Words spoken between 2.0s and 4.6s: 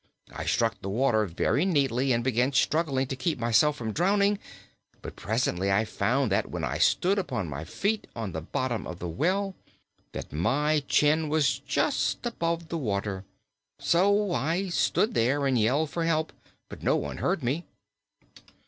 and began struggling to keep myself from drowning,